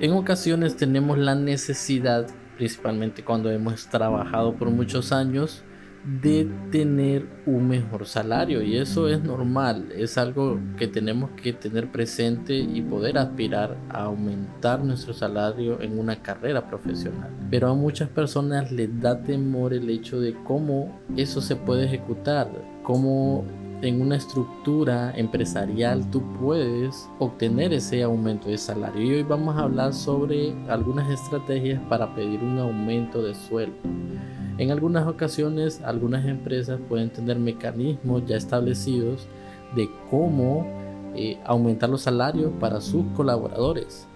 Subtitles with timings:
[0.00, 5.62] En ocasiones tenemos la necesidad, principalmente cuando hemos trabajado por muchos años,
[6.04, 11.90] de tener un mejor salario y eso es normal, es algo que tenemos que tener
[11.90, 17.30] presente y poder aspirar a aumentar nuestro salario en una carrera profesional.
[17.50, 22.50] Pero a muchas personas les da temor el hecho de cómo eso se puede ejecutar,
[22.82, 23.46] cómo
[23.86, 29.02] en una estructura empresarial tú puedes obtener ese aumento de salario.
[29.02, 33.76] Y hoy vamos a hablar sobre algunas estrategias para pedir un aumento de sueldo.
[34.58, 39.26] En algunas ocasiones, algunas empresas pueden tener mecanismos ya establecidos
[39.74, 40.66] de cómo
[41.14, 44.06] eh, aumentar los salarios para sus colaboradores.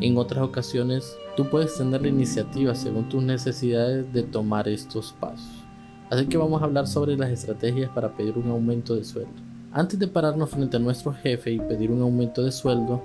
[0.00, 5.67] En otras ocasiones, tú puedes tener la iniciativa según tus necesidades de tomar estos pasos.
[6.10, 9.30] Así que vamos a hablar sobre las estrategias para pedir un aumento de sueldo.
[9.72, 13.02] Antes de pararnos frente a nuestro jefe y pedir un aumento de sueldo,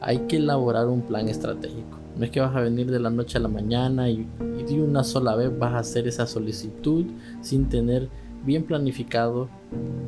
[0.00, 1.98] hay que elaborar un plan estratégico.
[2.16, 5.02] No es que vas a venir de la noche a la mañana y, de una
[5.02, 7.06] sola vez vas a hacer esa solicitud
[7.40, 8.08] sin tener
[8.44, 9.48] bien planificado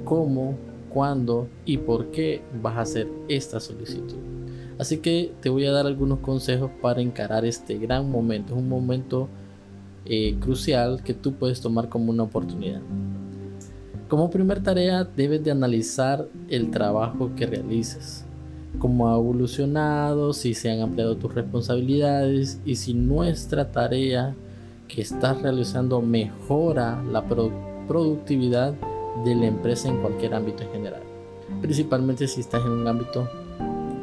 [0.04, 0.56] cómo,
[0.90, 4.18] cuándo y por qué vas a hacer esta solicitud.
[4.78, 8.54] Así que te voy a dar algunos consejos para encarar este gran momento.
[8.54, 9.28] Es un momento
[10.06, 12.80] eh, crucial que tú puedes tomar como una oportunidad.
[14.08, 18.24] Como primer tarea debes de analizar el trabajo que realices
[18.78, 24.34] cómo ha evolucionado, si se han ampliado tus responsabilidades y si nuestra tarea
[24.88, 28.74] que estás realizando mejora la productividad
[29.24, 31.02] de la empresa en cualquier ámbito en general.
[31.60, 33.28] Principalmente si estás en un ámbito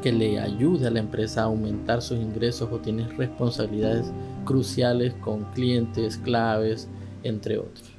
[0.01, 4.11] que le ayude a la empresa a aumentar sus ingresos o tienes responsabilidades
[4.45, 6.87] cruciales con clientes, claves,
[7.23, 7.91] entre otros.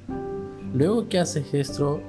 [0.73, 2.01] Luego que haces esto,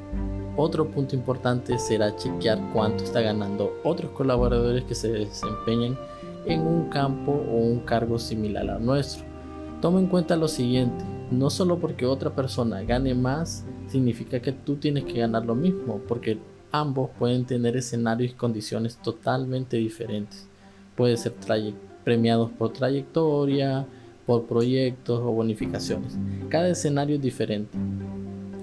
[0.57, 5.99] otro punto importante será chequear cuánto está ganando otros colaboradores que se desempeñan
[6.47, 9.25] en un campo o un cargo similar al nuestro.
[9.81, 14.77] Toma en cuenta lo siguiente, no solo porque otra persona gane más significa que tú
[14.77, 16.39] tienes que ganar lo mismo, porque
[16.73, 20.49] ambos pueden tener escenarios y condiciones totalmente diferentes.
[20.97, 21.35] Puede ser
[22.03, 23.87] premiados por trayectoria,
[24.27, 26.19] por proyectos o bonificaciones.
[26.49, 27.77] Cada escenario es diferente.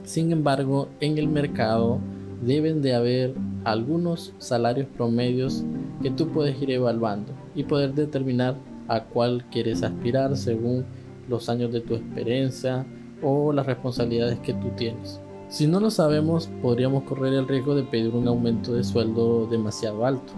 [0.03, 1.99] Sin embargo, en el mercado
[2.41, 5.63] deben de haber algunos salarios promedios
[6.01, 8.55] que tú puedes ir evaluando y poder determinar
[8.87, 10.85] a cuál quieres aspirar según
[11.29, 12.85] los años de tu experiencia
[13.21, 15.21] o las responsabilidades que tú tienes.
[15.47, 20.05] Si no lo sabemos, podríamos correr el riesgo de pedir un aumento de sueldo demasiado
[20.05, 20.33] alto,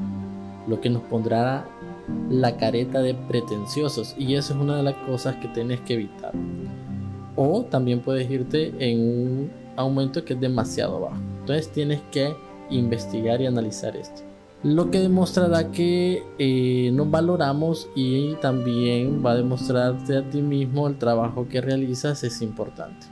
[0.67, 1.66] lo que nos pondrá
[2.29, 6.33] la careta de pretenciosos y eso es una de las cosas que tienes que evitar.
[7.35, 11.17] O también puedes irte en un aumento que es demasiado bajo.
[11.39, 12.35] Entonces tienes que
[12.69, 14.21] investigar y analizar esto.
[14.63, 20.87] Lo que demostrará que eh, nos valoramos y también va a demostrarte a ti mismo
[20.87, 23.07] el trabajo que realizas es importante.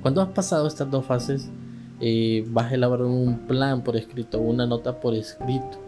[0.00, 1.50] Cuando has pasado estas dos fases,
[2.00, 5.78] eh, vas a elaborar un plan por escrito, una nota por escrito.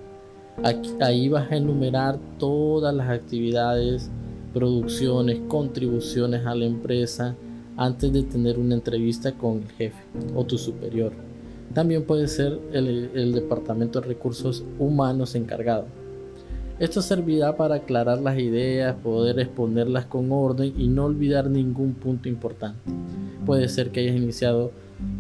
[1.01, 4.11] Ahí vas a enumerar todas las actividades
[4.53, 7.35] producciones, contribuciones a la empresa
[7.77, 10.03] antes de tener una entrevista con el jefe
[10.35, 11.13] o tu superior.
[11.75, 15.87] También puede ser el, departamento de recursos humanos encargado.
[16.79, 22.29] Esto servirá para aclarar las ideas, poder exponerlas con orden y no olvidar ningún punto
[22.29, 22.79] importante.
[23.45, 24.71] Puede ser que hayas iniciado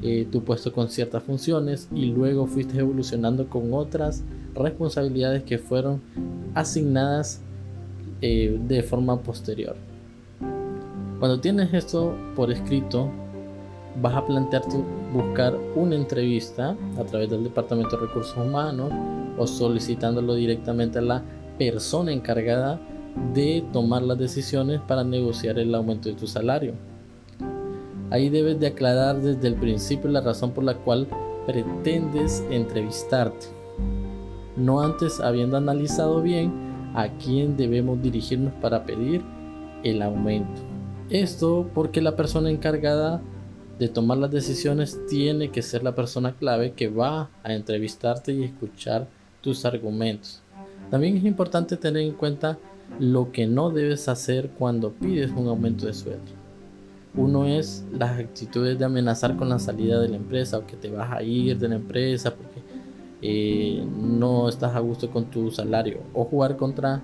[0.03, 4.23] eh, tu puesto con ciertas funciones y luego fuiste evolucionando con otras
[4.54, 6.00] responsabilidades que fueron
[6.54, 7.41] asignadas
[8.20, 9.76] eh, de forma posterior.
[11.19, 13.10] Cuando tienes esto por escrito,
[14.00, 14.76] vas a plantearte
[15.12, 18.93] buscar una entrevista a través del Departamento de Recursos Humanos
[19.38, 21.22] o solicitándolo directamente a la
[21.59, 22.81] persona encargada
[23.32, 26.75] de tomar las decisiones para negociar el aumento de tu salario.
[28.10, 31.06] Ahí debes de aclarar desde el principio la razón por la cual
[31.47, 33.47] pretendes entrevistarte.
[34.56, 36.52] No antes habiendo analizado bien
[36.94, 39.23] a quién debemos dirigirnos para pedir
[39.82, 40.62] el aumento.
[41.11, 43.20] Esto porque la persona encargada
[43.79, 48.44] de tomar las decisiones tiene que ser la persona clave que va a entrevistarte y
[48.44, 49.08] escuchar
[49.40, 50.40] tus argumentos.
[50.90, 52.58] También es importante tener en cuenta
[53.00, 56.32] lo que no debes hacer cuando pides un aumento de sueldo.
[57.17, 60.90] Uno es las actitudes de amenazar con la salida de la empresa o que te
[60.90, 62.54] vas a ir de la empresa porque
[63.26, 67.03] eh, no estás a gusto con tu salario o jugar contra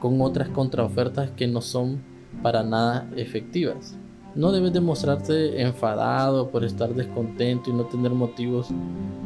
[0.00, 2.00] con otras contraofertas que no son
[2.42, 3.94] para nada efectivas.
[4.34, 8.68] No debes demostrarte enfadado por estar descontento y no tener motivos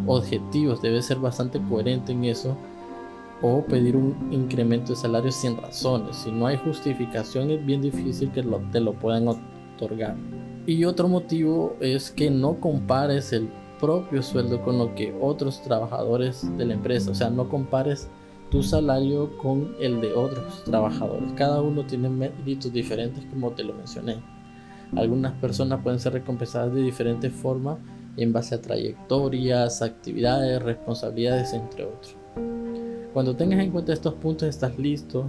[0.08, 0.82] objetivos.
[0.82, 2.56] Debes ser bastante coherente en eso
[3.40, 6.16] o pedir un incremento de salario sin razones.
[6.16, 8.42] Si no hay justificación es bien difícil que
[8.72, 10.16] te lo puedan otorgar.
[10.66, 13.48] Y otro motivo es que no compares el
[13.82, 18.08] propio sueldo con lo que otros trabajadores de la empresa, o sea, no compares
[18.48, 21.32] tu salario con el de otros trabajadores.
[21.32, 24.18] Cada uno tiene méritos diferentes como te lo mencioné.
[24.94, 27.78] Algunas personas pueden ser recompensadas de diferentes formas
[28.16, 32.14] en base a trayectorias, actividades, responsabilidades, entre otros.
[33.12, 35.28] Cuando tengas en cuenta estos puntos estás listo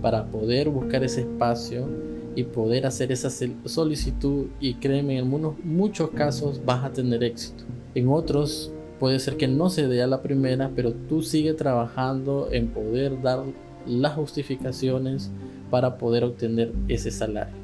[0.00, 1.88] para poder buscar ese espacio
[2.34, 3.30] y poder hacer esa
[3.64, 5.30] solicitud y créeme, en
[5.62, 7.62] muchos casos vas a tener éxito.
[7.94, 12.48] En otros puede ser que no se dé a la primera, pero tú sigue trabajando
[12.52, 13.42] en poder dar
[13.86, 15.30] las justificaciones
[15.70, 17.54] para poder obtener ese salario.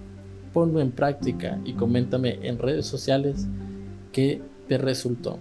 [0.52, 3.46] Ponlo en práctica y coméntame en redes sociales
[4.12, 5.38] qué te resultó.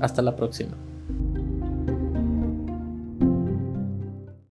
[0.00, 0.87] Hasta la próxima.